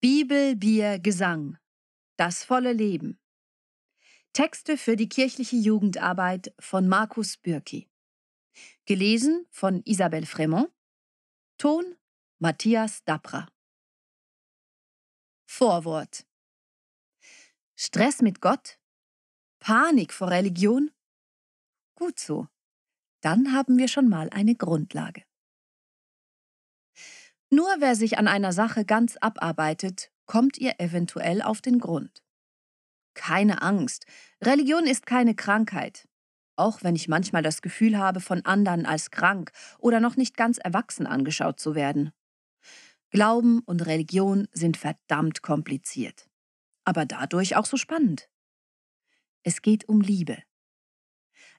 [0.00, 1.58] Bibel, Bier, Gesang.
[2.18, 3.18] Das volle Leben.
[4.34, 7.88] Texte für die kirchliche Jugendarbeit von Markus Bürki.
[8.84, 10.70] Gelesen von Isabelle Fremont.
[11.56, 11.96] Ton
[12.38, 13.48] Matthias Dapra.
[15.46, 16.26] Vorwort.
[17.74, 18.78] Stress mit Gott?
[19.60, 20.90] Panik vor Religion?
[21.94, 22.48] Gut so.
[23.22, 25.24] Dann haben wir schon mal eine Grundlage.
[27.50, 32.22] Nur wer sich an einer Sache ganz abarbeitet, kommt ihr eventuell auf den Grund.
[33.14, 34.06] Keine Angst,
[34.42, 36.08] Religion ist keine Krankheit.
[36.56, 40.58] Auch wenn ich manchmal das Gefühl habe, von anderen als krank oder noch nicht ganz
[40.58, 42.12] erwachsen angeschaut zu werden.
[43.10, 46.28] Glauben und Religion sind verdammt kompliziert,
[46.84, 48.28] aber dadurch auch so spannend.
[49.42, 50.38] Es geht um Liebe.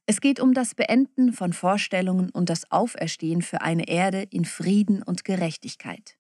[0.10, 5.04] Es geht um das Beenden von Vorstellungen und das Auferstehen für eine Erde in Frieden
[5.04, 6.18] und Gerechtigkeit.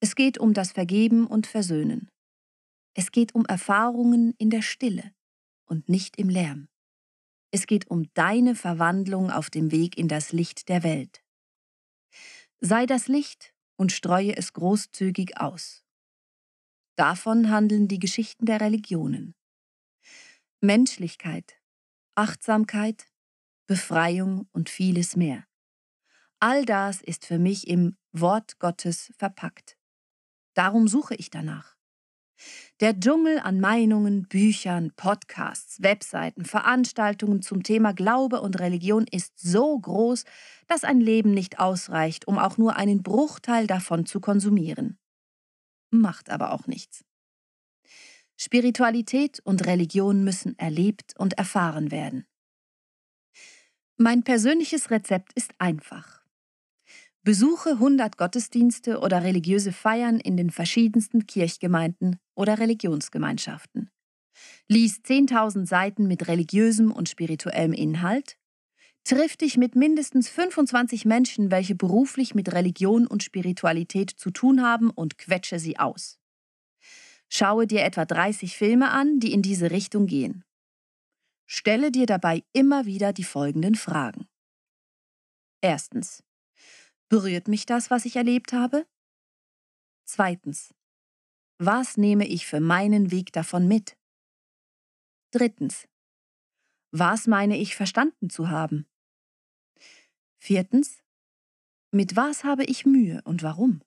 [0.00, 2.10] Es geht um das Vergeben und Versöhnen.
[2.94, 5.12] Es geht um Erfahrungen in der Stille
[5.66, 6.66] und nicht im Lärm.
[7.52, 11.22] Es geht um deine Verwandlung auf dem Weg in das Licht der Welt.
[12.60, 15.84] Sei das Licht und streue es großzügig aus.
[16.96, 19.36] Davon handeln die Geschichten der Religionen.
[20.60, 21.56] Menschlichkeit,
[22.14, 23.06] Achtsamkeit,
[23.66, 25.44] Befreiung und vieles mehr.
[26.38, 29.76] All das ist für mich im Wort Gottes verpackt.
[30.54, 31.74] Darum suche ich danach.
[32.80, 39.78] Der Dschungel an Meinungen, Büchern, Podcasts, Webseiten, Veranstaltungen zum Thema Glaube und Religion ist so
[39.78, 40.24] groß,
[40.66, 44.98] dass ein Leben nicht ausreicht, um auch nur einen Bruchteil davon zu konsumieren.
[45.90, 47.04] Macht aber auch nichts.
[48.44, 52.26] Spiritualität und Religion müssen erlebt und erfahren werden.
[53.96, 56.22] Mein persönliches Rezept ist einfach.
[57.22, 63.90] Besuche 100 Gottesdienste oder religiöse Feiern in den verschiedensten Kirchgemeinden oder Religionsgemeinschaften.
[64.68, 68.36] Lies 10.000 Seiten mit religiösem und spirituellem Inhalt.
[69.04, 74.90] Triff dich mit mindestens 25 Menschen, welche beruflich mit Religion und Spiritualität zu tun haben
[74.90, 76.18] und quetsche sie aus.
[77.28, 80.44] Schaue dir etwa 30 Filme an, die in diese Richtung gehen.
[81.46, 84.26] Stelle dir dabei immer wieder die folgenden Fragen.
[85.60, 86.22] Erstens.
[87.08, 88.86] Berührt mich das, was ich erlebt habe?
[90.04, 90.74] Zweitens.
[91.58, 93.96] Was nehme ich für meinen Weg davon mit?
[95.30, 95.88] Drittens.
[96.90, 98.86] Was meine ich verstanden zu haben?
[100.38, 101.02] Viertens.
[101.90, 103.82] Mit was habe ich Mühe und warum?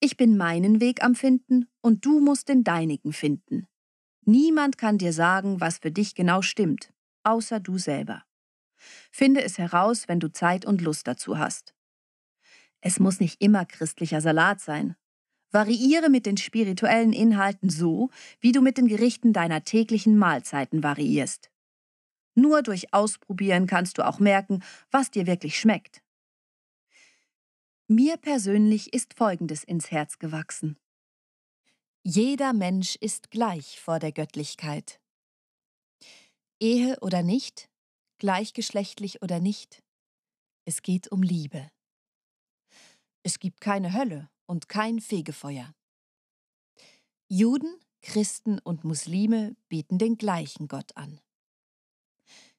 [0.00, 3.66] Ich bin meinen Weg am Finden und du musst den deinigen finden.
[4.24, 6.92] Niemand kann dir sagen, was für dich genau stimmt,
[7.24, 8.22] außer du selber.
[9.10, 11.74] Finde es heraus, wenn du Zeit und Lust dazu hast.
[12.80, 14.94] Es muss nicht immer christlicher Salat sein.
[15.50, 21.50] Variiere mit den spirituellen Inhalten so, wie du mit den Gerichten deiner täglichen Mahlzeiten variierst.
[22.36, 26.02] Nur durch Ausprobieren kannst du auch merken, was dir wirklich schmeckt.
[27.90, 30.78] Mir persönlich ist Folgendes ins Herz gewachsen.
[32.04, 35.00] Jeder Mensch ist gleich vor der Göttlichkeit.
[36.60, 37.70] Ehe oder nicht,
[38.18, 39.82] gleichgeschlechtlich oder nicht,
[40.66, 41.70] es geht um Liebe.
[43.22, 45.74] Es gibt keine Hölle und kein Fegefeuer.
[47.26, 51.22] Juden, Christen und Muslime beten den gleichen Gott an.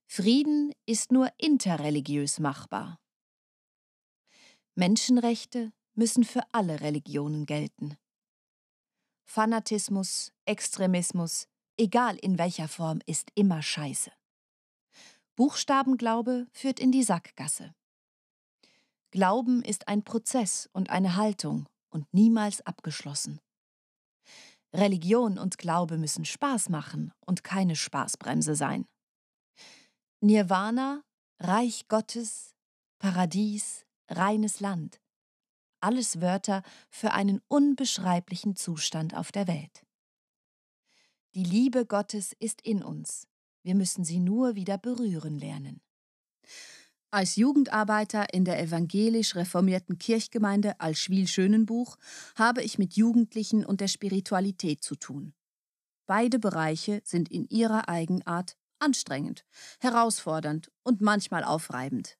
[0.07, 2.99] Frieden ist nur interreligiös machbar.
[4.75, 7.97] Menschenrechte müssen für alle Religionen gelten.
[9.25, 11.47] Fanatismus, Extremismus,
[11.77, 14.11] egal in welcher Form, ist immer scheiße.
[15.35, 17.73] Buchstabenglaube führt in die Sackgasse.
[19.11, 23.39] Glauben ist ein Prozess und eine Haltung und niemals abgeschlossen.
[24.73, 28.85] Religion und Glaube müssen Spaß machen und keine Spaßbremse sein.
[30.21, 31.03] Nirvana,
[31.39, 32.53] Reich Gottes,
[32.99, 34.99] Paradies, reines Land.
[35.81, 39.85] Alles Wörter für einen unbeschreiblichen Zustand auf der Welt.
[41.35, 43.27] Die Liebe Gottes ist in uns.
[43.63, 45.81] Wir müssen sie nur wieder berühren lernen.
[47.11, 51.97] Als Jugendarbeiter in der evangelisch reformierten Kirchgemeinde Alschwil-Schönenbuch
[52.35, 55.33] habe ich mit Jugendlichen und der Spiritualität zu tun.
[56.05, 59.45] Beide Bereiche sind in ihrer Eigenart anstrengend,
[59.79, 62.17] herausfordernd und manchmal aufreibend.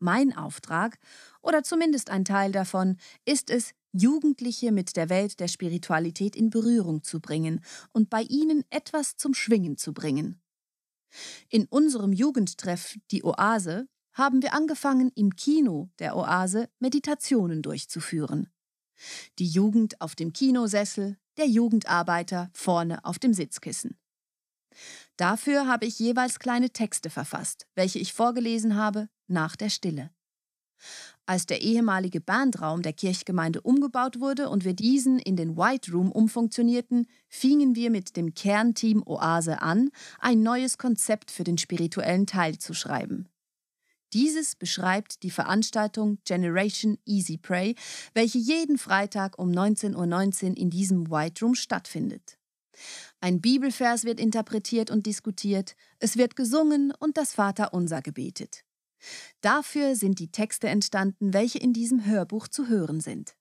[0.00, 0.98] Mein Auftrag,
[1.42, 7.02] oder zumindest ein Teil davon, ist es, Jugendliche mit der Welt der Spiritualität in Berührung
[7.02, 7.62] zu bringen
[7.92, 10.40] und bei ihnen etwas zum Schwingen zu bringen.
[11.48, 18.48] In unserem Jugendtreff Die Oase haben wir angefangen, im Kino der Oase Meditationen durchzuführen.
[19.38, 23.98] Die Jugend auf dem Kinosessel, der Jugendarbeiter vorne auf dem Sitzkissen.
[25.16, 30.10] Dafür habe ich jeweils kleine Texte verfasst, welche ich vorgelesen habe nach der Stille.
[31.26, 36.10] Als der ehemalige Bandraum der Kirchgemeinde umgebaut wurde und wir diesen in den White Room
[36.10, 42.58] umfunktionierten, fingen wir mit dem Kernteam Oase an, ein neues Konzept für den spirituellen Teil
[42.58, 43.28] zu schreiben.
[44.12, 47.76] Dieses beschreibt die Veranstaltung Generation Easy Pray,
[48.12, 52.38] welche jeden Freitag um 19.19 Uhr in diesem White Room stattfindet.
[53.20, 58.64] Ein Bibelvers wird interpretiert und diskutiert, es wird gesungen und das Vaterunser gebetet.
[59.40, 63.34] Dafür sind die Texte entstanden, welche in diesem Hörbuch zu hören sind.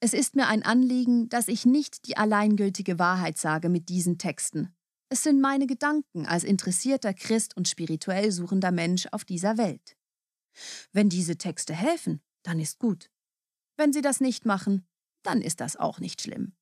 [0.00, 4.74] Es ist mir ein Anliegen, dass ich nicht die alleingültige Wahrheit sage mit diesen Texten.
[5.08, 9.96] Es sind meine Gedanken als interessierter Christ und spirituell suchender Mensch auf dieser Welt.
[10.92, 13.10] Wenn diese Texte helfen, dann ist gut.
[13.76, 14.86] Wenn sie das nicht machen,
[15.22, 16.52] dann ist das auch nicht schlimm.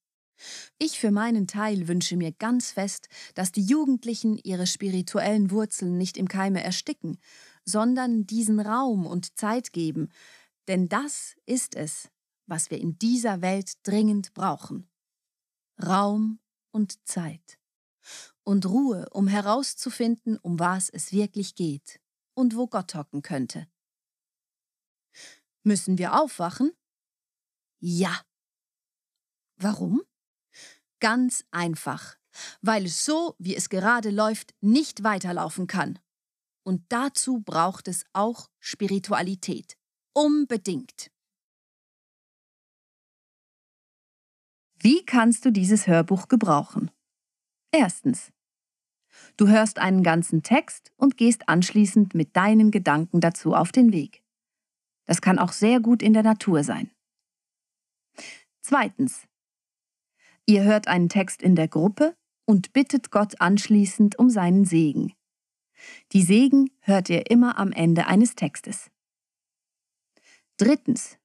[0.78, 6.16] Ich für meinen Teil wünsche mir ganz fest, dass die Jugendlichen ihre spirituellen Wurzeln nicht
[6.16, 7.18] im Keime ersticken,
[7.64, 10.10] sondern diesen Raum und Zeit geben,
[10.68, 12.10] denn das ist es,
[12.46, 14.88] was wir in dieser Welt dringend brauchen.
[15.82, 17.58] Raum und Zeit.
[18.44, 22.00] Und Ruhe, um herauszufinden, um was es wirklich geht
[22.34, 23.68] und wo Gott hocken könnte.
[25.62, 26.72] Müssen wir aufwachen?
[27.80, 28.20] Ja.
[29.56, 30.02] Warum?
[30.98, 32.16] Ganz einfach,
[32.60, 35.98] weil es so, wie es gerade läuft, nicht weiterlaufen kann.
[36.64, 39.76] Und dazu braucht es auch Spiritualität.
[40.12, 41.10] Unbedingt.
[44.78, 46.90] Wie kannst du dieses Hörbuch gebrauchen?
[47.70, 48.32] Erstens.
[49.36, 54.22] Du hörst einen ganzen Text und gehst anschließend mit deinen Gedanken dazu auf den Weg.
[55.04, 56.90] Das kann auch sehr gut in der Natur sein.
[58.60, 59.26] Zweitens.
[60.46, 65.12] Ihr hört einen Text in der Gruppe und bittet Gott anschließend um seinen Segen.
[66.12, 68.90] Die Segen hört ihr immer am Ende eines Textes.
[70.56, 71.18] Drittens.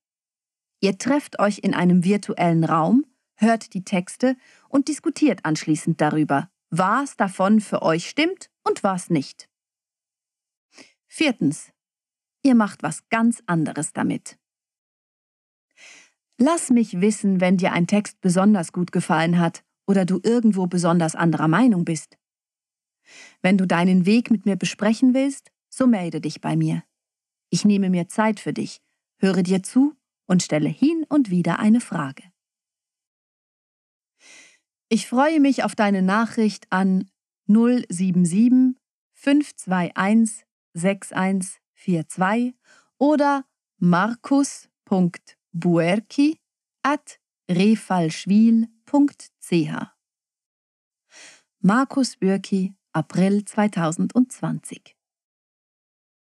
[0.80, 3.06] Ihr trefft euch in einem virtuellen Raum,
[3.36, 4.36] hört die Texte
[4.70, 9.50] und diskutiert anschließend darüber, was davon für euch stimmt und was nicht.
[11.08, 11.72] Viertens.
[12.44, 14.38] Ihr macht was ganz anderes damit.
[16.38, 21.16] Lass mich wissen, wenn dir ein Text besonders gut gefallen hat oder du irgendwo besonders
[21.16, 22.17] anderer Meinung bist.
[23.42, 26.84] Wenn du deinen Weg mit mir besprechen willst, so melde dich bei mir.
[27.50, 28.80] Ich nehme mir Zeit für dich,
[29.18, 29.96] höre dir zu
[30.26, 32.24] und stelle hin und wieder eine Frage.
[34.90, 37.08] Ich freue mich auf deine Nachricht an
[37.48, 38.76] 077
[39.14, 42.56] 521 6142
[42.98, 43.46] oder
[43.78, 46.40] markus.buerki
[46.84, 47.20] at
[47.50, 48.68] refalschwil.ch.
[51.60, 54.97] Markus Bürki April 2020